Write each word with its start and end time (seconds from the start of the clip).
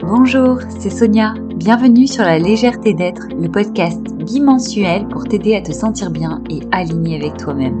Bonjour, 0.00 0.58
c'est 0.78 0.90
Sonia. 0.90 1.34
Bienvenue 1.56 2.06
sur 2.06 2.22
La 2.22 2.38
légèreté 2.38 2.92
d'être, 2.92 3.28
le 3.40 3.48
podcast 3.48 4.00
bimensuel 4.12 5.08
pour 5.08 5.24
t'aider 5.24 5.54
à 5.56 5.62
te 5.62 5.72
sentir 5.72 6.10
bien 6.10 6.42
et 6.50 6.60
aligné 6.70 7.16
avec 7.16 7.38
toi-même. 7.38 7.78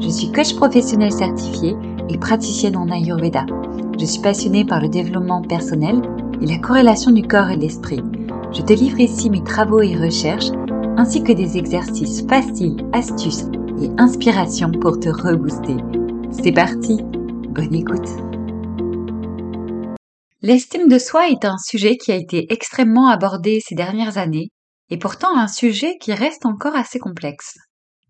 Je 0.00 0.08
suis 0.08 0.32
coach 0.32 0.54
professionnel 0.56 1.12
certifié 1.12 1.76
et 2.08 2.16
praticienne 2.16 2.76
en 2.76 2.88
Ayurveda. 2.88 3.44
Je 3.98 4.06
suis 4.06 4.22
passionnée 4.22 4.64
par 4.64 4.80
le 4.80 4.88
développement 4.88 5.42
personnel 5.42 6.00
et 6.40 6.46
la 6.46 6.58
corrélation 6.58 7.10
du 7.10 7.22
corps 7.22 7.50
et 7.50 7.56
de 7.56 7.62
l'esprit. 7.62 8.02
Je 8.52 8.62
te 8.62 8.72
livre 8.72 9.00
ici 9.00 9.28
mes 9.28 9.44
travaux 9.44 9.82
et 9.82 9.96
recherches 9.96 10.50
ainsi 10.96 11.22
que 11.22 11.32
des 11.32 11.58
exercices 11.58 12.24
faciles, 12.26 12.86
astuces 12.92 13.48
et 13.82 13.90
inspirations 13.98 14.72
pour 14.72 14.98
te 14.98 15.10
rebooster. 15.10 15.76
C'est 16.30 16.52
parti, 16.52 17.02
bonne 17.50 17.74
écoute. 17.74 18.23
L'estime 20.46 20.88
de 20.88 20.98
soi 20.98 21.30
est 21.30 21.46
un 21.46 21.56
sujet 21.56 21.96
qui 21.96 22.12
a 22.12 22.16
été 22.16 22.52
extrêmement 22.52 23.08
abordé 23.08 23.62
ces 23.66 23.74
dernières 23.74 24.18
années 24.18 24.50
et 24.90 24.98
pourtant 24.98 25.34
un 25.38 25.48
sujet 25.48 25.96
qui 25.98 26.12
reste 26.12 26.44
encore 26.44 26.76
assez 26.76 26.98
complexe. 26.98 27.54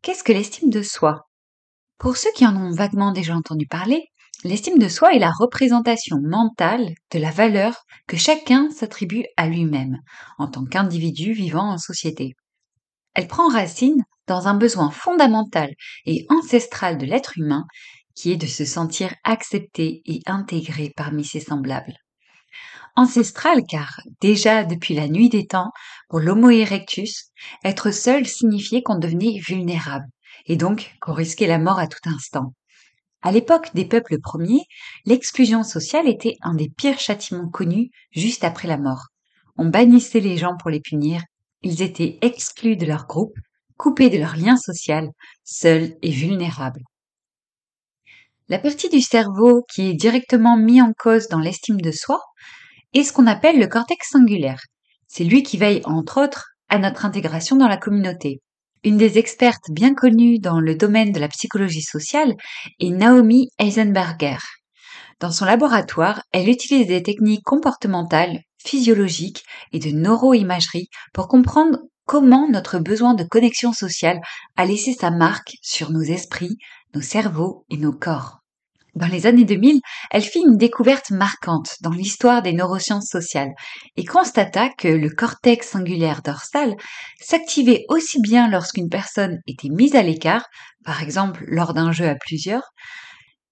Qu'est-ce 0.03 0.25
que 0.25 0.33
l'estime 0.33 0.69
de 0.69 0.83
soi? 0.83 1.29
Pour 1.97 2.17
ceux 2.17 2.33
qui 2.35 2.45
en 2.45 2.57
ont 2.57 2.73
vaguement 2.73 3.13
déjà 3.13 3.37
entendu 3.37 3.69
parler, 3.69 4.03
l'estime 4.43 4.81
de 4.81 4.89
soi 4.89 5.15
est 5.15 5.21
la 5.21 5.31
représentation 5.31 6.17
mentale 6.21 6.95
de 7.13 7.21
la 7.21 7.31
valeur 7.31 7.85
que 8.09 8.17
chacun 8.17 8.69
s'attribue 8.73 9.23
à 9.37 9.47
lui-même 9.47 9.99
en 10.39 10.49
tant 10.49 10.65
qu'individu 10.65 11.35
vivant 11.35 11.71
en 11.71 11.79
société. 11.79 12.33
Elle 13.15 13.29
prend 13.29 13.47
racine 13.47 14.03
dans 14.27 14.49
un 14.49 14.55
besoin 14.55 14.91
fondamental 14.91 15.71
et 16.05 16.27
ancestral 16.31 16.99
de 16.99 17.07
l'être 17.07 17.39
humain 17.39 17.65
qui 18.17 18.33
est 18.33 18.37
de 18.37 18.49
se 18.49 18.65
sentir 18.65 19.15
accepté 19.23 20.03
et 20.05 20.19
intégré 20.27 20.93
parmi 20.97 21.25
ses 21.25 21.39
semblables. 21.39 21.95
Ancestral 22.97 23.65
car, 23.69 24.01
déjà 24.21 24.65
depuis 24.65 24.95
la 24.95 25.09
nuit 25.09 25.29
des 25.29 25.47
temps, 25.47 25.71
pour 26.09 26.21
l'Homo 26.21 26.51
erectus, 26.51 27.31
être 27.65 27.91
seul 27.91 28.27
signifiait 28.27 28.83
qu'on 28.83 28.99
devenait 28.99 29.41
vulnérable, 29.41 30.07
et 30.47 30.57
donc 30.57 30.95
qu'on 31.01 31.13
risquait 31.13 31.47
la 31.47 31.59
mort 31.59 31.79
à 31.79 31.87
tout 31.87 32.07
instant. 32.07 32.55
À 33.23 33.33
l'époque 33.33 33.71
des 33.75 33.85
peuples 33.85 34.21
premiers, 34.21 34.67
l'exclusion 35.07 35.63
sociale 35.63 36.09
était 36.09 36.37
un 36.43 36.55
des 36.55 36.69
pires 36.69 37.01
châtiments 37.01 37.49
connus 37.49 37.91
juste 38.13 38.45
après 38.45 38.69
la 38.69 38.79
mort. 38.79 39.07
On 39.57 39.67
bannissait 39.67 40.21
les 40.21 40.37
gens 40.37 40.57
pour 40.57 40.71
les 40.71 40.81
punir 40.81 41.23
ils 41.65 41.81
étaient 41.81 42.19
exclus 42.21 42.77
de 42.77 42.85
leur 42.85 43.07
groupe, 43.07 43.39
coupés 43.79 44.11
de 44.11 44.19
leur 44.19 44.37
lien 44.37 44.57
social, 44.57 45.09
seuls 45.45 45.97
et 46.03 46.11
vulnérables. 46.11 46.83
La 48.51 48.59
partie 48.59 48.91
du 48.91 49.01
cerveau 49.01 49.65
qui 49.73 49.89
est 49.89 49.95
directement 49.95 50.59
mise 50.59 50.83
en 50.83 50.93
cause 50.93 51.29
dans 51.29 51.39
l'estime 51.39 51.81
de 51.81 51.91
soi 51.91 52.21
est 52.93 53.03
ce 53.03 53.11
qu'on 53.11 53.27
appelle 53.27 53.59
le 53.59 53.67
cortex 53.69 54.11
singulaire. 54.11 54.61
C'est 55.09 55.25
lui 55.25 55.43
qui 55.43 55.57
veille, 55.57 55.81
entre 55.85 56.23
autres, 56.23 56.51
à 56.69 56.79
notre 56.79 57.07
intégration 57.07 57.57
dans 57.57 57.69
la 57.69 57.79
communauté. 57.79 58.43
Une 58.83 58.99
des 58.99 59.17
expertes 59.17 59.71
bien 59.71 59.95
connues 59.95 60.41
dans 60.41 60.61
le 60.61 60.75
domaine 60.75 61.11
de 61.11 61.21
la 61.21 61.29
psychologie 61.29 61.81
sociale 61.81 62.35
est 62.81 62.91
Naomi 62.91 63.49
Eisenberger. 63.59 64.37
Dans 65.21 65.33
son 65.33 65.47
laboratoire, 65.47 66.23
elle 66.31 66.51
utilise 66.51 66.89
des 66.89 67.03
techniques 67.03 67.45
comportementales, 67.45 68.41
physiologiques 68.59 69.43
et 69.73 69.79
de 69.79 69.89
neuroimagerie 69.89 70.89
pour 71.15 71.29
comprendre 71.29 71.79
comment 72.05 72.47
notre 72.47 72.79
besoin 72.79 73.15
de 73.15 73.25
connexion 73.25 73.73
sociale 73.73 74.21
a 74.57 74.67
laissé 74.67 74.93
sa 74.93 75.11
marque 75.11 75.55
sur 75.63 75.91
nos 75.91 76.03
esprits, 76.03 76.59
nos 76.95 77.01
cerveaux 77.01 77.65
et 77.71 77.77
nos 77.77 77.93
corps. 77.93 78.45
Dans 78.95 79.09
les 79.09 79.27
années 79.27 79.45
2000, 79.45 79.81
elle 80.13 80.23
fit 80.23 80.43
une 80.47 80.57
découverte 80.57 81.11
marquante 81.11 81.75
dans 81.81 81.91
l'histoire 81.91 82.43
des 82.43 82.53
neurosciences 82.53 83.09
sociales 83.09 83.53
et 83.97 84.05
constata 84.05 84.69
que 84.79 84.87
le 84.87 85.11
cortex 85.11 85.71
singulaire 85.71 86.23
dorsal 86.23 86.77
s'activait 87.21 87.85
aussi 87.89 88.21
bien 88.21 88.49
lorsqu'une 88.49 88.89
personne 88.89 89.41
était 89.49 89.69
mise 89.69 89.97
à 89.97 90.03
l'écart, 90.03 90.47
par 90.85 91.03
exemple 91.03 91.43
lors 91.49 91.75
d'un 91.75 91.91
jeu 91.91 92.09
à 92.09 92.15
plusieurs, 92.15 92.71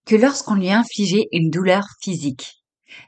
que 0.06 0.14
lorsqu'on 0.14 0.54
lui 0.54 0.70
infligeait 0.70 1.26
une 1.32 1.50
douleur 1.50 1.86
physique. 2.00 2.62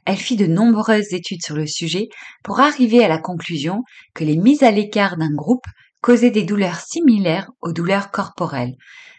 Elle 0.04 0.16
fit 0.16 0.36
de 0.36 0.46
nombreuses 0.46 1.12
études 1.12 1.44
sur 1.44 1.54
le 1.54 1.68
sujet 1.68 2.08
pour 2.42 2.58
arriver 2.58 3.04
à 3.04 3.08
la 3.08 3.18
conclusion 3.18 3.82
que 4.12 4.24
les 4.24 4.36
mises 4.36 4.64
à 4.64 4.72
l'écart 4.72 5.16
d'un 5.16 5.32
groupe 5.32 5.66
causaient 6.00 6.30
des 6.30 6.44
douleurs 6.44 6.80
similaires 6.80 7.48
aux 7.62 7.72
douleurs 7.72 8.10
corporelles, 8.10 8.74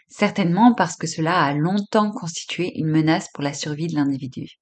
certainement 0.08 0.74
parce 0.74 0.96
que 0.96 1.06
cela 1.06 1.42
a 1.42 1.52
longtemps 1.54 2.10
constitué 2.10 2.72
une 2.78 2.88
menace 2.88 3.28
pour 3.32 3.42
la 3.42 3.52
survie 3.52 3.86
de 3.86 3.94
l'individu. 3.94 4.58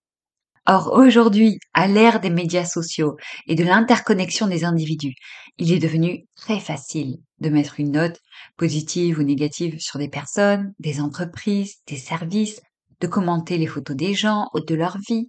Or 0.67 0.93
aujourd'hui, 0.95 1.59
à 1.75 1.87
l'ère 1.87 2.21
des 2.21 2.31
médias 2.31 2.65
sociaux 2.65 3.17
et 3.47 3.55
de 3.55 3.65
l'interconnexion 3.65 4.47
des 4.47 4.65
individus, 4.65 5.15
il 5.59 5.71
est 5.73 5.79
devenu 5.79 6.25
très 6.37 6.59
facile 6.59 7.19
de 7.41 7.51
mettre 7.51 7.81
une 7.81 7.93
note 7.93 8.19
positive 8.57 9.19
ou 9.19 9.23
négative 9.23 9.79
sur 9.79 9.99
des 9.99 10.09
personnes, 10.09 10.73
des 10.79 11.01
entreprises, 11.01 11.77
des 11.87 11.99
services, 11.99 12.63
de 13.01 13.07
commenter 13.07 13.59
les 13.59 13.67
photos 13.67 13.95
des 13.95 14.15
gens 14.15 14.49
ou 14.55 14.61
de 14.61 14.75
leur 14.75 14.97
vie. 15.07 15.29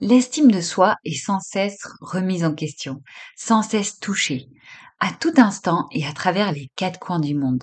L'estime 0.00 0.50
de 0.50 0.62
soi 0.62 0.96
est 1.04 1.22
sans 1.22 1.40
cesse 1.40 1.80
remise 2.00 2.44
en 2.44 2.54
question, 2.54 3.02
sans 3.36 3.62
cesse 3.62 3.98
touchée, 3.98 4.46
à 5.00 5.12
tout 5.12 5.34
instant 5.36 5.86
et 5.92 6.06
à 6.06 6.12
travers 6.12 6.52
les 6.52 6.70
quatre 6.76 6.98
coins 6.98 7.20
du 7.20 7.34
monde. 7.34 7.62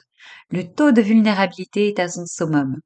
Le 0.50 0.64
taux 0.64 0.92
de 0.92 1.02
vulnérabilité 1.02 1.88
est 1.88 2.00
à 2.00 2.08
son 2.08 2.26
summum. 2.26 2.78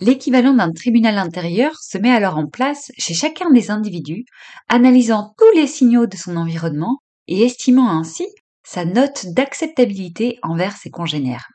L'équivalent 0.00 0.54
d'un 0.54 0.72
tribunal 0.72 1.18
intérieur 1.18 1.76
se 1.80 1.98
met 1.98 2.10
alors 2.10 2.36
en 2.36 2.48
place 2.48 2.90
chez 2.98 3.14
chacun 3.14 3.50
des 3.50 3.70
individus, 3.70 4.24
analysant 4.68 5.34
tous 5.38 5.56
les 5.56 5.66
signaux 5.66 6.06
de 6.06 6.16
son 6.16 6.36
environnement 6.36 6.98
et 7.28 7.42
estimant 7.44 7.90
ainsi 7.90 8.26
sa 8.64 8.84
note 8.84 9.26
d'acceptabilité 9.26 10.38
envers 10.42 10.76
ses 10.76 10.90
congénères. 10.90 11.46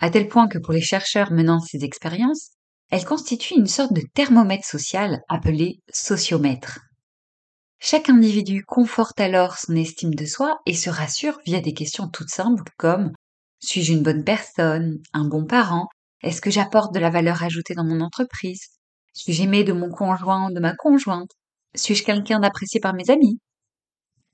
À 0.00 0.10
tel 0.10 0.28
point 0.28 0.48
que 0.48 0.58
pour 0.58 0.72
les 0.72 0.82
chercheurs 0.82 1.32
menant 1.32 1.60
ces 1.60 1.84
expériences, 1.84 2.50
elle 2.90 3.04
constitue 3.04 3.54
une 3.54 3.66
sorte 3.66 3.92
de 3.92 4.02
thermomètre 4.14 4.66
social 4.66 5.20
appelé 5.28 5.80
sociomètre. 5.92 6.80
Chaque 7.78 8.10
individu 8.10 8.64
conforte 8.64 9.20
alors 9.20 9.56
son 9.56 9.74
estime 9.74 10.14
de 10.14 10.26
soi 10.26 10.58
et 10.66 10.74
se 10.74 10.90
rassure 10.90 11.38
via 11.46 11.60
des 11.60 11.72
questions 11.72 12.08
toutes 12.08 12.28
simples 12.28 12.70
comme 12.76 13.12
suis-je 13.60 13.92
une 13.92 14.02
bonne 14.02 14.24
personne, 14.24 15.00
un 15.12 15.24
bon 15.24 15.44
parent, 15.44 15.88
est-ce 16.22 16.40
que 16.40 16.50
j'apporte 16.50 16.94
de 16.94 17.00
la 17.00 17.10
valeur 17.10 17.42
ajoutée 17.42 17.74
dans 17.74 17.84
mon 17.84 18.00
entreprise, 18.00 18.66
suis-je 19.12 19.42
aimé 19.42 19.64
de 19.64 19.72
mon 19.72 19.90
conjoint 19.90 20.48
ou 20.48 20.54
de 20.54 20.60
ma 20.60 20.74
conjointe, 20.74 21.30
suis-je 21.74 22.04
quelqu'un 22.04 22.40
d'apprécié 22.40 22.80
par 22.80 22.94
mes 22.94 23.10
amis? 23.10 23.38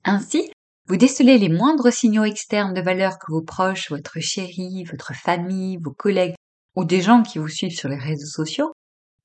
Ainsi, 0.03 0.49
vous 0.87 0.97
décelez 0.97 1.37
les 1.37 1.49
moindres 1.49 1.91
signaux 1.91 2.23
externes 2.23 2.73
de 2.73 2.81
valeur 2.81 3.19
que 3.19 3.31
vos 3.31 3.41
proches, 3.41 3.89
votre 3.89 4.19
chéri, 4.19 4.85
votre 4.85 5.13
famille, 5.13 5.77
vos 5.83 5.93
collègues 5.93 6.35
ou 6.75 6.85
des 6.85 7.01
gens 7.01 7.23
qui 7.23 7.39
vous 7.39 7.49
suivent 7.49 7.77
sur 7.77 7.89
les 7.89 7.97
réseaux 7.97 8.43
sociaux 8.43 8.71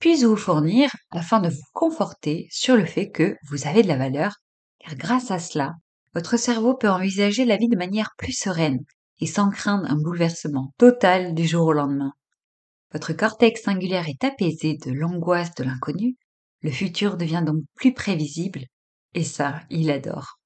puissent 0.00 0.24
vous 0.24 0.36
fournir 0.36 0.90
afin 1.10 1.38
de 1.38 1.48
vous 1.48 1.62
conforter 1.72 2.48
sur 2.50 2.76
le 2.76 2.86
fait 2.86 3.10
que 3.10 3.36
vous 3.48 3.68
avez 3.68 3.82
de 3.82 3.88
la 3.88 3.96
valeur, 3.96 4.34
car 4.80 4.96
grâce 4.96 5.30
à 5.30 5.38
cela, 5.38 5.74
votre 6.14 6.36
cerveau 6.36 6.74
peut 6.74 6.90
envisager 6.90 7.44
la 7.44 7.56
vie 7.56 7.68
de 7.68 7.76
manière 7.76 8.10
plus 8.18 8.32
sereine 8.32 8.80
et 9.20 9.26
sans 9.26 9.50
craindre 9.50 9.90
un 9.90 9.96
bouleversement 9.96 10.72
total 10.78 11.34
du 11.34 11.46
jour 11.46 11.66
au 11.66 11.72
lendemain. 11.72 12.12
Votre 12.92 13.12
cortex 13.12 13.62
singulaire 13.62 14.08
est 14.08 14.24
apaisé 14.24 14.76
de 14.84 14.92
l'angoisse 14.92 15.54
de 15.54 15.64
l'inconnu, 15.64 16.16
le 16.60 16.70
futur 16.70 17.16
devient 17.16 17.42
donc 17.44 17.62
plus 17.74 17.94
prévisible, 17.94 18.66
et 19.14 19.24
ça, 19.24 19.62
il 19.70 19.90
adore. 19.90 20.38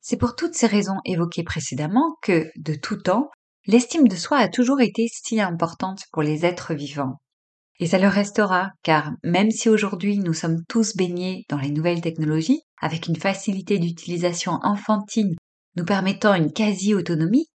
C'est 0.00 0.16
pour 0.16 0.36
toutes 0.36 0.54
ces 0.54 0.66
raisons 0.66 0.98
évoquées 1.04 1.44
précédemment 1.44 2.16
que, 2.22 2.50
de 2.56 2.74
tout 2.74 2.96
temps, 2.96 3.30
L'estime 3.66 4.08
de 4.08 4.16
soi 4.16 4.38
a 4.38 4.48
toujours 4.48 4.80
été 4.80 5.06
si 5.12 5.38
importante 5.40 6.04
pour 6.12 6.22
les 6.22 6.46
êtres 6.46 6.74
vivants. 6.74 7.20
Et 7.78 7.86
ça 7.86 7.98
le 7.98 8.08
restera, 8.08 8.70
car 8.82 9.12
même 9.22 9.50
si 9.50 9.68
aujourd'hui 9.68 10.18
nous 10.18 10.32
sommes 10.32 10.64
tous 10.66 10.96
baignés 10.96 11.44
dans 11.48 11.58
les 11.58 11.70
nouvelles 11.70 12.00
technologies, 12.00 12.62
avec 12.80 13.06
une 13.06 13.16
facilité 13.16 13.78
d'utilisation 13.78 14.58
enfantine 14.62 15.36
nous 15.76 15.84
permettant 15.84 16.34
une 16.34 16.52
quasi-autonomie, 16.52 17.46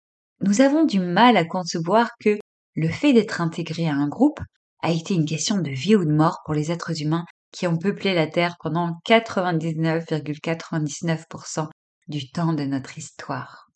nous 0.41 0.61
avons 0.61 0.85
du 0.85 1.01
mal 1.01 1.37
à 1.37 1.45
concevoir 1.45 2.11
que 2.21 2.39
le 2.75 2.89
fait 2.89 3.13
d'être 3.13 3.41
intégré 3.41 3.89
à 3.89 3.95
un 3.95 4.09
groupe 4.09 4.41
a 4.83 4.91
été 4.91 5.15
une 5.15 5.27
question 5.27 5.59
de 5.59 5.71
vie 5.71 5.97
ou 5.97 6.05
de 6.05 6.13
mort 6.13 6.41
pour 6.45 6.55
les 6.55 6.71
êtres 6.71 7.01
humains 7.01 7.25
qui 7.53 7.67
ont 7.67 7.79
peuplé 7.79 8.15
la 8.15 8.27
Terre 8.27 8.57
pendant 8.61 8.99
99,99% 9.07 11.69
du 12.09 12.31
temps 12.31 12.53
de 12.53 12.65
notre 12.65 12.99
histoire. 12.99 13.69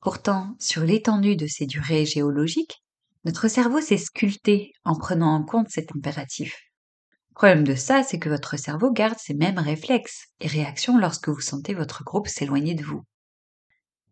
Pourtant, 0.00 0.54
sur 0.58 0.82
l'étendue 0.82 1.36
de 1.36 1.46
ces 1.46 1.66
durées 1.66 2.04
géologiques, 2.04 2.82
notre 3.24 3.48
cerveau 3.48 3.80
s'est 3.80 3.98
sculpté 3.98 4.72
en 4.84 4.96
prenant 4.96 5.34
en 5.34 5.44
compte 5.44 5.70
cet 5.70 5.94
impératif. 5.96 6.56
Le 7.30 7.34
problème 7.34 7.64
de 7.64 7.74
ça, 7.74 8.02
c'est 8.02 8.18
que 8.18 8.28
votre 8.28 8.58
cerveau 8.58 8.92
garde 8.92 9.18
ces 9.18 9.34
mêmes 9.34 9.58
réflexes 9.58 10.26
et 10.40 10.48
réactions 10.48 10.98
lorsque 10.98 11.28
vous 11.28 11.40
sentez 11.40 11.72
votre 11.72 12.04
groupe 12.04 12.28
s'éloigner 12.28 12.74
de 12.74 12.84
vous. 12.84 13.02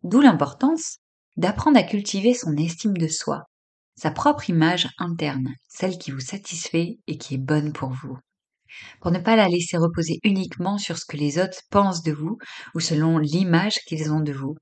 D'où 0.03 0.21
l'importance 0.21 0.99
d'apprendre 1.37 1.79
à 1.79 1.83
cultiver 1.83 2.35
son 2.35 2.57
estime 2.57 2.97
de 2.97 3.09
soi, 3.09 3.45
sa 3.97 4.11
propre 4.11 4.49
image 4.51 4.89
interne, 4.99 5.55
celle 5.69 5.99
qui 5.99 6.11
vous 6.11 6.21
satisfait 6.21 6.99
et 7.07 7.19
qui 7.19 7.35
est 7.35 7.39
bonne 7.39 7.73
pour 7.73 7.91
vous. 7.91 8.19
pour 9.01 9.11
ne 9.11 9.19
pas 9.19 9.37
la 9.37 9.49
laisser 9.49 9.77
reposer 9.77 10.21
uniquement 10.25 10.79
sur 10.79 10.97
ce 10.99 11.05
que 11.05 11.17
les 11.17 11.39
autres 11.39 11.61
pensent 11.71 12.03
de 12.03 12.13
vous 12.13 12.39
ou 12.75 12.81
selon 12.81 13.19
l'image 13.19 13.79
qu'ils 13.87 14.13
ont 14.13 14.21
de 14.21 14.33
vous. 14.33 14.57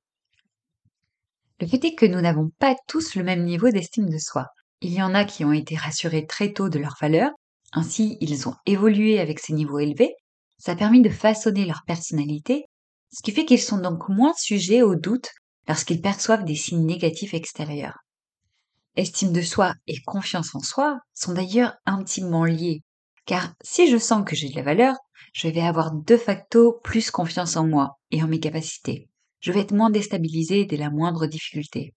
Le 1.60 1.66
fait 1.66 1.84
est 1.84 1.94
que 1.94 2.06
nous 2.06 2.20
n'avons 2.20 2.50
pas 2.58 2.76
tous 2.86 3.14
le 3.14 3.24
même 3.24 3.44
niveau 3.44 3.70
d'estime 3.70 4.08
de 4.08 4.18
soi. 4.18 4.46
Il 4.80 4.92
y 4.92 5.02
en 5.02 5.14
a 5.14 5.24
qui 5.24 5.44
ont 5.44 5.52
été 5.52 5.76
rassurés 5.76 6.26
très 6.26 6.52
tôt 6.52 6.68
de 6.68 6.78
leur 6.78 6.96
valeur, 7.00 7.30
ainsi 7.72 8.16
ils 8.20 8.48
ont 8.48 8.54
évolué 8.66 9.18
avec 9.18 9.40
ces 9.40 9.52
niveaux 9.52 9.78
élevés, 9.78 10.14
ça 10.58 10.72
a 10.72 10.76
permis 10.76 11.02
de 11.02 11.10
façonner 11.10 11.64
leur 11.66 11.82
personnalité, 11.86 12.64
ce 13.10 13.22
qui 13.22 13.32
fait 13.32 13.44
qu'ils 13.44 13.60
sont 13.60 13.78
donc 13.78 14.08
moins 14.08 14.34
sujets 14.34 14.82
aux 14.82 14.96
doutes 14.96 15.30
lorsqu'ils 15.66 16.00
perçoivent 16.00 16.44
des 16.44 16.54
signes 16.54 16.86
négatifs 16.86 17.34
extérieurs. 17.34 17.98
Estime 18.96 19.32
de 19.32 19.42
soi 19.42 19.74
et 19.86 20.00
confiance 20.06 20.54
en 20.54 20.60
soi 20.60 20.98
sont 21.14 21.32
d'ailleurs 21.32 21.74
intimement 21.86 22.44
liés, 22.44 22.82
car 23.26 23.52
si 23.62 23.88
je 23.88 23.96
sens 23.96 24.24
que 24.26 24.34
j'ai 24.34 24.48
de 24.48 24.56
la 24.56 24.62
valeur, 24.62 24.96
je 25.32 25.48
vais 25.48 25.60
avoir 25.60 25.92
de 25.92 26.16
facto 26.16 26.80
plus 26.82 27.10
confiance 27.10 27.56
en 27.56 27.66
moi 27.66 27.98
et 28.10 28.22
en 28.22 28.26
mes 28.26 28.40
capacités. 28.40 29.08
Je 29.40 29.52
vais 29.52 29.60
être 29.60 29.74
moins 29.74 29.90
déstabilisé 29.90 30.64
dès 30.64 30.76
la 30.76 30.90
moindre 30.90 31.26
difficulté. 31.26 31.94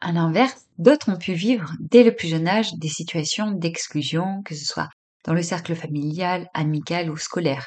À 0.00 0.12
l'inverse, 0.12 0.66
d'autres 0.78 1.10
ont 1.10 1.18
pu 1.18 1.32
vivre 1.32 1.72
dès 1.80 2.04
le 2.04 2.14
plus 2.14 2.28
jeune 2.28 2.46
âge 2.46 2.74
des 2.74 2.88
situations 2.88 3.50
d'exclusion, 3.50 4.42
que 4.44 4.54
ce 4.54 4.64
soit 4.64 4.90
dans 5.24 5.34
le 5.34 5.42
cercle 5.42 5.74
familial, 5.74 6.48
amical 6.54 7.10
ou 7.10 7.16
scolaire. 7.16 7.66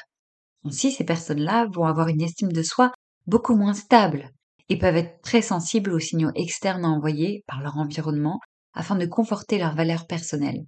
Ainsi, 0.64 0.92
ces 0.92 1.04
personnes-là 1.04 1.66
vont 1.72 1.84
avoir 1.84 2.08
une 2.08 2.22
estime 2.22 2.52
de 2.52 2.62
soi 2.62 2.92
beaucoup 3.26 3.54
moins 3.54 3.74
stable 3.74 4.30
et 4.68 4.78
peuvent 4.78 4.96
être 4.96 5.20
très 5.22 5.42
sensibles 5.42 5.92
aux 5.92 5.98
signaux 5.98 6.30
externes 6.34 6.84
envoyés 6.84 7.44
par 7.46 7.60
leur 7.62 7.76
environnement 7.76 8.40
afin 8.74 8.96
de 8.96 9.06
conforter 9.06 9.58
leurs 9.58 9.74
valeurs 9.74 10.06
personnelles. 10.06 10.64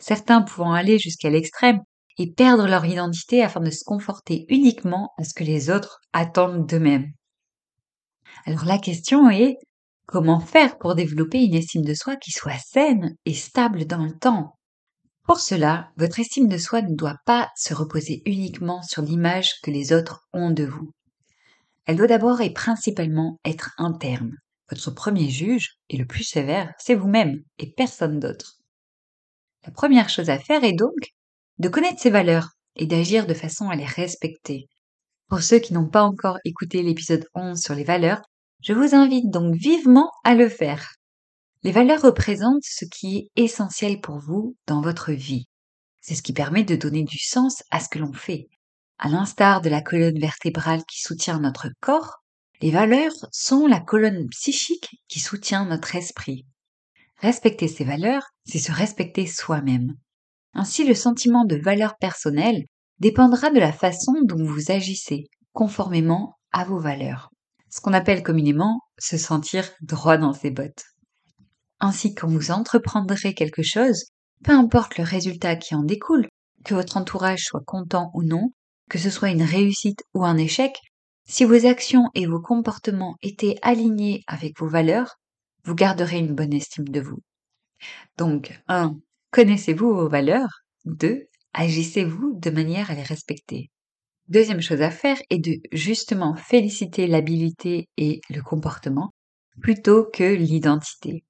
Certains 0.00 0.42
pouvant 0.42 0.72
aller 0.72 0.98
jusqu'à 0.98 1.30
l'extrême 1.30 1.80
et 2.18 2.32
perdre 2.32 2.66
leur 2.66 2.84
identité 2.84 3.42
afin 3.42 3.60
de 3.60 3.70
se 3.70 3.84
conforter 3.84 4.44
uniquement 4.48 5.12
à 5.18 5.24
ce 5.24 5.34
que 5.34 5.44
les 5.44 5.70
autres 5.70 6.00
attendent 6.12 6.66
d'eux-mêmes. 6.66 7.12
Alors 8.46 8.64
la 8.64 8.78
question 8.78 9.30
est, 9.30 9.56
comment 10.06 10.40
faire 10.40 10.78
pour 10.78 10.94
développer 10.96 11.44
une 11.44 11.54
estime 11.54 11.84
de 11.84 11.94
soi 11.94 12.16
qui 12.16 12.32
soit 12.32 12.58
saine 12.58 13.14
et 13.24 13.34
stable 13.34 13.86
dans 13.86 14.04
le 14.04 14.18
temps? 14.18 14.57
Pour 15.28 15.40
cela, 15.40 15.90
votre 15.98 16.20
estime 16.20 16.48
de 16.48 16.56
soi 16.56 16.80
ne 16.80 16.96
doit 16.96 17.18
pas 17.26 17.50
se 17.54 17.74
reposer 17.74 18.22
uniquement 18.24 18.80
sur 18.80 19.02
l'image 19.02 19.60
que 19.62 19.70
les 19.70 19.92
autres 19.92 20.26
ont 20.32 20.50
de 20.50 20.64
vous. 20.64 20.90
Elle 21.84 21.98
doit 21.98 22.06
d'abord 22.06 22.40
et 22.40 22.50
principalement 22.50 23.38
être 23.44 23.72
interne. 23.76 24.32
Votre 24.70 24.90
premier 24.90 25.28
juge, 25.28 25.74
et 25.90 25.98
le 25.98 26.06
plus 26.06 26.24
sévère, 26.24 26.72
c'est 26.78 26.94
vous-même 26.94 27.42
et 27.58 27.70
personne 27.70 28.18
d'autre. 28.18 28.54
La 29.66 29.70
première 29.70 30.08
chose 30.08 30.30
à 30.30 30.38
faire 30.38 30.64
est 30.64 30.72
donc 30.72 31.12
de 31.58 31.68
connaître 31.68 32.00
ses 32.00 32.08
valeurs 32.08 32.48
et 32.76 32.86
d'agir 32.86 33.26
de 33.26 33.34
façon 33.34 33.68
à 33.68 33.76
les 33.76 33.84
respecter. 33.84 34.64
Pour 35.28 35.42
ceux 35.42 35.58
qui 35.58 35.74
n'ont 35.74 35.90
pas 35.90 36.04
encore 36.04 36.38
écouté 36.46 36.82
l'épisode 36.82 37.26
11 37.34 37.60
sur 37.60 37.74
les 37.74 37.84
valeurs, 37.84 38.22
je 38.62 38.72
vous 38.72 38.94
invite 38.94 39.28
donc 39.28 39.54
vivement 39.54 40.10
à 40.24 40.34
le 40.34 40.48
faire. 40.48 40.97
Les 41.64 41.72
valeurs 41.72 42.02
représentent 42.02 42.62
ce 42.62 42.84
qui 42.84 43.16
est 43.16 43.42
essentiel 43.42 44.00
pour 44.00 44.18
vous 44.18 44.56
dans 44.66 44.80
votre 44.80 45.12
vie. 45.12 45.46
C'est 46.00 46.14
ce 46.14 46.22
qui 46.22 46.32
permet 46.32 46.62
de 46.62 46.76
donner 46.76 47.02
du 47.02 47.18
sens 47.18 47.64
à 47.70 47.80
ce 47.80 47.88
que 47.88 47.98
l'on 47.98 48.12
fait. 48.12 48.46
À 48.98 49.08
l'instar 49.08 49.60
de 49.60 49.68
la 49.68 49.82
colonne 49.82 50.20
vertébrale 50.20 50.84
qui 50.88 51.00
soutient 51.00 51.40
notre 51.40 51.68
corps, 51.80 52.18
les 52.60 52.70
valeurs 52.70 53.14
sont 53.32 53.66
la 53.66 53.80
colonne 53.80 54.28
psychique 54.30 54.88
qui 55.08 55.20
soutient 55.20 55.64
notre 55.64 55.96
esprit. 55.96 56.46
Respecter 57.18 57.66
ces 57.66 57.84
valeurs, 57.84 58.26
c'est 58.44 58.58
se 58.58 58.72
respecter 58.72 59.26
soi-même. 59.26 59.94
Ainsi, 60.54 60.84
le 60.84 60.94
sentiment 60.94 61.44
de 61.44 61.56
valeur 61.56 61.96
personnelle 61.98 62.64
dépendra 63.00 63.50
de 63.50 63.58
la 63.58 63.72
façon 63.72 64.14
dont 64.22 64.44
vous 64.44 64.70
agissez, 64.70 65.24
conformément 65.52 66.36
à 66.52 66.64
vos 66.64 66.80
valeurs. 66.80 67.30
Ce 67.68 67.80
qu'on 67.80 67.92
appelle 67.92 68.22
communément 68.22 68.80
se 68.98 69.18
sentir 69.18 69.68
droit 69.82 70.16
dans 70.16 70.32
ses 70.32 70.50
bottes. 70.50 70.84
Ainsi, 71.80 72.14
quand 72.14 72.28
vous 72.28 72.50
entreprendrez 72.50 73.34
quelque 73.34 73.62
chose, 73.62 74.04
peu 74.44 74.52
importe 74.52 74.98
le 74.98 75.04
résultat 75.04 75.56
qui 75.56 75.74
en 75.74 75.82
découle, 75.82 76.28
que 76.64 76.74
votre 76.74 76.96
entourage 76.96 77.44
soit 77.44 77.62
content 77.64 78.10
ou 78.14 78.22
non, 78.22 78.50
que 78.90 78.98
ce 78.98 79.10
soit 79.10 79.30
une 79.30 79.42
réussite 79.42 80.02
ou 80.14 80.24
un 80.24 80.36
échec, 80.36 80.76
si 81.26 81.44
vos 81.44 81.66
actions 81.66 82.10
et 82.14 82.26
vos 82.26 82.40
comportements 82.40 83.16
étaient 83.22 83.58
alignés 83.62 84.22
avec 84.26 84.58
vos 84.58 84.68
valeurs, 84.68 85.16
vous 85.64 85.74
garderez 85.74 86.18
une 86.18 86.34
bonne 86.34 86.54
estime 86.54 86.88
de 86.88 87.00
vous. 87.00 87.18
Donc, 88.16 88.58
1. 88.68 88.96
Connaissez-vous 89.30 89.94
vos 89.94 90.08
valeurs? 90.08 90.62
2. 90.86 91.26
Agissez-vous 91.52 92.38
de 92.38 92.50
manière 92.50 92.90
à 92.90 92.94
les 92.94 93.02
respecter. 93.02 93.70
Deuxième 94.28 94.60
chose 94.62 94.82
à 94.82 94.90
faire 94.90 95.18
est 95.30 95.38
de 95.38 95.60
justement 95.72 96.34
féliciter 96.34 97.06
l'habilité 97.06 97.88
et 97.96 98.20
le 98.30 98.42
comportement 98.42 99.10
plutôt 99.60 100.04
que 100.04 100.34
l'identité. 100.34 101.24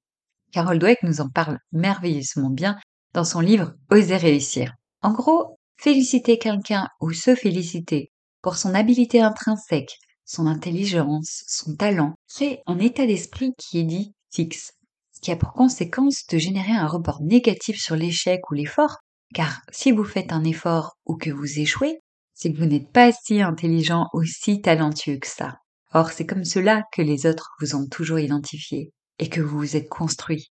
Carol 0.51 0.79
Dweck 0.79 1.03
nous 1.03 1.21
en 1.21 1.29
parle 1.29 1.59
merveilleusement 1.71 2.49
bien 2.49 2.77
dans 3.13 3.25
son 3.25 3.39
livre 3.39 3.73
Oser 3.91 4.17
réussir. 4.17 4.73
En 5.01 5.11
gros, 5.11 5.59
Féliciter 5.81 6.37
quelqu'un 6.37 6.89
ou 6.99 7.13
se 7.13 7.35
féliciter 7.35 8.11
pour 8.41 8.57
son 8.57 8.75
habilité 8.75 9.21
intrinsèque, 9.21 9.97
son 10.25 10.45
intelligence, 10.45 11.45
son 11.47 11.73
talent, 11.77 12.15
c'est 12.27 12.59
un 12.67 12.79
état 12.79 13.07
d'esprit 13.07 13.53
qui 13.57 13.79
est 13.79 13.85
dit 13.85 14.13
fixe, 14.29 14.73
ce 15.13 15.21
qui 15.21 15.31
a 15.31 15.37
pour 15.37 15.53
conséquence 15.53 16.27
de 16.29 16.37
générer 16.37 16.73
un 16.73 16.85
report 16.85 17.21
négatif 17.21 17.79
sur 17.79 17.95
l'échec 17.95 18.41
ou 18.51 18.55
l'effort, 18.55 18.97
car 19.33 19.61
si 19.71 19.93
vous 19.93 20.03
faites 20.03 20.33
un 20.33 20.43
effort 20.43 20.97
ou 21.05 21.15
que 21.15 21.29
vous 21.29 21.59
échouez, 21.59 22.01
c'est 22.33 22.51
que 22.51 22.57
vous 22.57 22.65
n'êtes 22.65 22.91
pas 22.91 23.13
si 23.13 23.41
intelligent 23.41 24.07
ou 24.13 24.25
si 24.25 24.59
talentueux 24.59 25.17
que 25.17 25.27
ça. 25.27 25.59
Or, 25.93 26.11
c'est 26.11 26.25
comme 26.25 26.43
cela 26.43 26.83
que 26.91 27.01
les 27.01 27.25
autres 27.25 27.51
vous 27.61 27.75
ont 27.75 27.87
toujours 27.87 28.19
identifié 28.19 28.91
et 29.19 29.29
que 29.29 29.41
vous 29.41 29.59
vous 29.59 29.75
êtes 29.75 29.89
construit. 29.89 30.51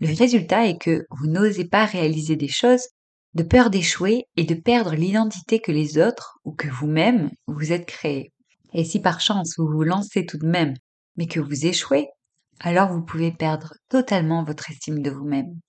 Le 0.00 0.14
résultat 0.14 0.66
est 0.66 0.78
que 0.78 1.06
vous 1.10 1.26
n'osez 1.26 1.64
pas 1.64 1.84
réaliser 1.84 2.36
des 2.36 2.48
choses 2.48 2.86
de 3.34 3.42
peur 3.42 3.70
d'échouer 3.70 4.24
et 4.36 4.44
de 4.44 4.54
perdre 4.54 4.94
l'identité 4.94 5.60
que 5.60 5.72
les 5.72 5.98
autres 5.98 6.38
ou 6.44 6.52
que 6.52 6.68
vous-même 6.68 7.30
vous 7.46 7.72
êtes 7.72 7.86
créé. 7.86 8.32
Et 8.72 8.84
si 8.84 9.00
par 9.00 9.20
chance 9.20 9.54
vous 9.56 9.68
vous 9.68 9.84
lancez 9.84 10.26
tout 10.26 10.38
de 10.38 10.46
même, 10.46 10.74
mais 11.16 11.26
que 11.26 11.40
vous 11.40 11.66
échouez, 11.66 12.08
alors 12.58 12.92
vous 12.92 13.02
pouvez 13.02 13.32
perdre 13.32 13.74
totalement 13.88 14.42
votre 14.44 14.70
estime 14.70 15.02
de 15.02 15.10
vous-même. 15.10 15.60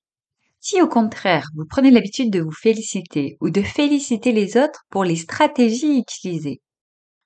Si 0.60 0.82
au 0.82 0.88
contraire 0.88 1.48
vous 1.56 1.66
prenez 1.66 1.92
l'habitude 1.92 2.32
de 2.32 2.42
vous 2.42 2.52
féliciter 2.52 3.38
ou 3.42 3.50
de 3.50 3.62
féliciter 3.62 4.32
les 4.32 4.58
autres 4.58 4.84
pour 4.90 5.04
les 5.04 5.16
stratégies 5.16 6.00
utilisées, 6.00 6.62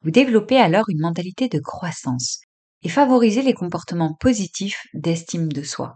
vous 0.01 0.11
développez 0.11 0.57
alors 0.57 0.85
une 0.89 1.01
mentalité 1.01 1.47
de 1.49 1.59
croissance 1.59 2.41
et 2.85 2.89
favorisez 2.89 3.41
les 3.41 3.55
comportements 3.55 4.13
positifs 4.13 4.83
d'estime 4.93 5.51
de 5.51 5.63
soi. 5.63 5.95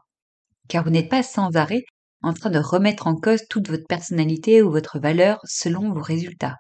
Car 0.68 0.84
vous 0.84 0.90
n'êtes 0.90 1.08
pas 1.08 1.22
sans 1.22 1.56
arrêt 1.56 1.84
en 2.24 2.34
train 2.34 2.50
de 2.50 2.58
remettre 2.58 3.06
en 3.06 3.16
cause 3.16 3.44
toute 3.48 3.70
votre 3.70 3.86
personnalité 3.88 4.64
ou 4.64 4.72
votre 4.72 5.00
valeur 5.00 5.40
selon 5.46 5.94
vos 5.94 6.02
résultats. 6.02 6.58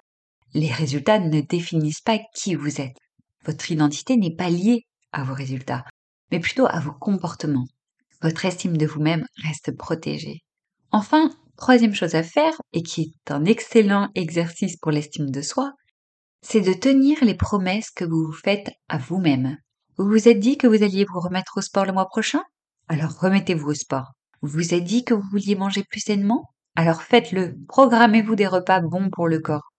Les 0.54 0.72
résultats 0.72 1.18
ne 1.18 1.42
définissent 1.42 2.02
pas 2.02 2.20
qui 2.36 2.54
vous 2.54 2.80
êtes. 2.80 2.96
Votre 3.44 3.72
identité 3.72 4.18
n'est 4.18 4.36
pas 4.36 4.52
liée 4.52 4.84
à 5.12 5.24
vos 5.24 5.34
résultats, 5.34 5.84
mais 6.32 6.40
plutôt 6.40 6.68
à 6.68 6.80
vos 6.80 6.94
comportements. 6.94 7.68
Votre 8.22 8.46
estime 8.46 8.78
de 8.78 8.86
vous-même 8.86 9.26
reste 9.44 9.76
protégée. 9.76 10.42
Enfin, 10.92 11.32
troisième 11.58 11.96
chose 11.96 12.14
à 12.14 12.22
faire, 12.22 12.54
et 12.72 12.84
qui 12.84 13.16
est 13.26 13.32
un 13.32 13.46
excellent 13.46 14.10
exercice 14.14 14.78
pour 14.78 14.92
l'estime 14.92 15.32
de 15.32 15.42
soi, 15.42 15.74
c'est 16.44 16.62
de 16.62 16.74
tenir 16.74 17.18
les 17.24 17.36
promesses 17.36 17.90
que 17.90 18.06
vous 18.06 18.28
vous 18.28 18.40
faites 18.44 18.70
à 18.90 19.00
vous-même. 19.00 19.58
Vous 20.00 20.08
vous 20.08 20.30
êtes 20.30 20.40
dit 20.40 20.58
que 20.58 20.66
vous 20.66 20.82
alliez 20.82 21.04
vous 21.04 21.20
remettre 21.20 21.58
au 21.58 21.62
sport 21.62 21.84
le 21.84 21.92
mois 21.92 22.08
prochain? 22.08 22.42
Alors 22.88 23.20
remettez-vous 23.20 23.72
au 23.72 23.74
sport. 23.74 24.14
Vous 24.42 24.48
vous 24.48 24.74
êtes 24.74 24.86
dit 24.86 25.04
que 25.04 25.14
vous 25.14 25.28
vouliez 25.30 25.56
manger 25.56 25.84
plus 25.84 26.00
sainement? 26.00 26.46
Alors 26.78 27.02
faites-le. 27.02 27.58
Programmez-vous 27.68 28.36
des 28.36 28.48
repas 28.48 28.80
bons 28.80 29.10
pour 29.10 29.28
le 29.28 29.40
corps. 29.40 29.74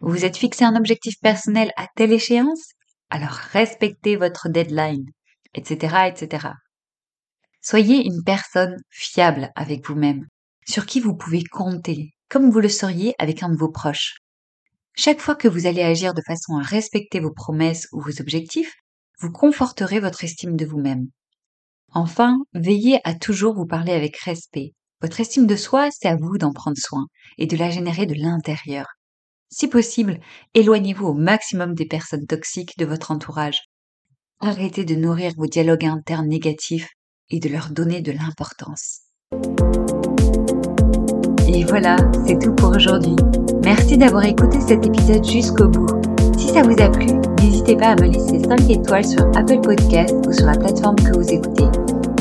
Vous 0.00 0.12
vous 0.12 0.24
êtes 0.24 0.36
fixé 0.36 0.64
un 0.64 0.76
objectif 0.76 1.16
personnel 1.20 1.72
à 1.76 1.88
telle 1.96 2.12
échéance? 2.12 2.62
Alors 3.10 3.32
respectez 3.32 4.14
votre 4.14 4.48
deadline, 4.48 5.06
etc., 5.54 5.96
etc. 6.06 6.50
Soyez 7.60 8.06
une 8.06 8.22
personne 8.24 8.76
fiable 8.88 9.50
avec 9.56 9.84
vous-même, 9.84 10.28
sur 10.64 10.86
qui 10.86 11.00
vous 11.00 11.16
pouvez 11.16 11.42
compter, 11.42 12.12
comme 12.28 12.52
vous 12.52 12.60
le 12.60 12.68
seriez 12.68 13.16
avec 13.18 13.42
un 13.42 13.48
de 13.48 13.58
vos 13.58 13.72
proches? 13.72 14.14
Chaque 14.94 15.20
fois 15.20 15.34
que 15.34 15.48
vous 15.48 15.66
allez 15.66 15.82
agir 15.82 16.14
de 16.14 16.22
façon 16.24 16.56
à 16.56 16.62
respecter 16.62 17.18
vos 17.18 17.32
promesses 17.32 17.88
ou 17.90 18.00
vos 18.00 18.20
objectifs, 18.20 18.74
vous 19.20 19.30
conforterez 19.30 20.00
votre 20.00 20.24
estime 20.24 20.56
de 20.56 20.64
vous-même. 20.64 21.08
Enfin, 21.92 22.38
veillez 22.54 23.00
à 23.04 23.14
toujours 23.14 23.54
vous 23.54 23.66
parler 23.66 23.92
avec 23.92 24.16
respect. 24.16 24.72
Votre 25.02 25.20
estime 25.20 25.46
de 25.46 25.56
soi, 25.56 25.88
c'est 25.90 26.08
à 26.08 26.16
vous 26.16 26.38
d'en 26.38 26.52
prendre 26.52 26.78
soin 26.78 27.06
et 27.36 27.46
de 27.46 27.56
la 27.56 27.70
générer 27.70 28.06
de 28.06 28.14
l'intérieur. 28.14 28.86
Si 29.50 29.68
possible, 29.68 30.20
éloignez-vous 30.54 31.06
au 31.06 31.14
maximum 31.14 31.74
des 31.74 31.86
personnes 31.86 32.26
toxiques 32.26 32.78
de 32.78 32.86
votre 32.86 33.10
entourage. 33.10 33.60
Arrêtez 34.40 34.84
de 34.84 34.94
nourrir 34.94 35.32
vos 35.36 35.46
dialogues 35.46 35.84
internes 35.84 36.28
négatifs 36.28 36.88
et 37.28 37.40
de 37.40 37.48
leur 37.48 37.70
donner 37.70 38.00
de 38.00 38.12
l'importance. 38.12 39.00
Et 41.48 41.64
voilà, 41.64 41.96
c'est 42.26 42.38
tout 42.38 42.54
pour 42.54 42.70
aujourd'hui. 42.70 43.16
Merci 43.64 43.98
d'avoir 43.98 44.24
écouté 44.24 44.60
cet 44.60 44.86
épisode 44.86 45.24
jusqu'au 45.24 45.68
bout. 45.68 45.88
Si 46.38 46.48
ça 46.48 46.62
vous 46.62 46.80
a 46.80 46.88
plu, 46.88 47.29
n'hésitez 47.40 47.76
pas 47.76 47.88
à 47.88 47.96
me 47.96 48.06
laisser 48.06 48.40
5 48.40 48.70
étoiles 48.70 49.04
sur 49.04 49.22
Apple 49.36 49.60
Podcast 49.60 50.14
ou 50.26 50.32
sur 50.32 50.46
la 50.46 50.56
plateforme 50.56 50.96
que 50.96 51.16
vous 51.16 51.28
écoutez. 51.28 51.66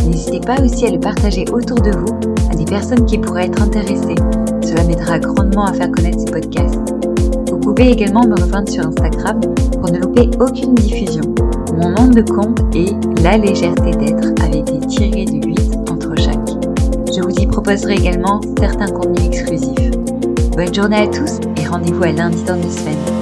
N'hésitez 0.06 0.40
pas 0.40 0.62
aussi 0.62 0.86
à 0.86 0.92
le 0.92 1.00
partager 1.00 1.46
autour 1.52 1.80
de 1.82 1.92
vous 1.92 2.20
à 2.52 2.56
des 2.56 2.66
personnes 2.66 3.06
qui 3.06 3.18
pourraient 3.18 3.46
être 3.46 3.62
intéressées. 3.62 4.16
Cela 4.62 4.84
m'aidera 4.84 5.20
grandement 5.20 5.66
à 5.66 5.74
faire 5.74 5.92
connaître 5.92 6.20
ce 6.20 6.32
podcast. 6.32 6.80
Vous 7.52 7.58
pouvez 7.60 7.92
également 7.92 8.26
me 8.26 8.40
rejoindre 8.42 8.70
sur 8.70 8.88
Instagram 8.88 9.40
pour 9.74 9.92
ne 9.92 10.00
louper 10.00 10.30
aucune 10.40 10.76
diffusion. 10.76 11.24
Mon 11.76 11.90
nom 11.90 12.08
de 12.08 12.22
compte 12.22 12.60
est 12.76 12.94
La 13.22 13.38
légèreté 13.38 13.92
d'être 13.92 14.44
avec 14.44 14.66
des 14.66 14.88
tirés 14.88 15.26
de 15.26 15.46
8 15.46 15.60
entre 15.90 16.16
chaque. 16.18 16.50
Je 17.16 17.22
vous 17.22 17.36
y 17.40 17.46
proposerai 17.46 17.96
également 17.96 18.42
certains 18.60 18.88
contenus 18.88 19.28
exclusifs. 19.28 19.92
Bonne 20.56 20.74
journée 20.74 20.98
à 20.98 21.08
tous 21.08 21.40
et 21.58 21.68
rendez-vous 21.68 22.04
à 22.04 22.12
lundi 22.12 22.44
dans 22.44 22.58
deux 22.58 22.70
semaines. 22.70 23.19